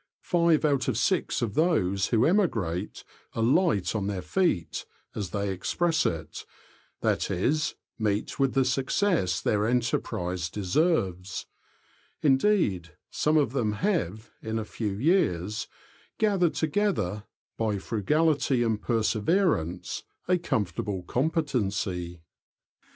Five 0.23 0.65
out 0.65 0.87
of 0.87 0.97
six 0.97 1.43
of 1.43 1.53
those 1.53 2.07
who 2.07 2.25
emigrate 2.25 3.03
''ahght 3.35 3.93
on 3.93 4.07
their 4.07 4.23
feet," 4.23 4.83
as 5.13 5.29
they 5.29 5.51
express 5.51 6.07
it— 6.07 6.43
that 7.03 7.29
is, 7.29 7.75
meet 7.99 8.39
with 8.39 8.55
the 8.55 8.65
success 8.65 9.39
their 9.39 9.67
enterprise 9.67 10.49
de 10.49 10.65
serves; 10.65 11.45
indeed, 12.23 12.95
some 13.11 13.37
of 13.37 13.51
them 13.51 13.73
have, 13.73 14.31
in 14.41 14.57
a 14.57 14.65
few 14.65 14.93
years, 14.97 15.67
gathered 16.17 16.55
together, 16.55 17.25
by 17.55 17.77
frugality 17.77 18.63
and 18.63 18.81
perseverance, 18.81 20.01
a 20.27 20.39
comfortable 20.39 21.03
competency. 21.03 22.21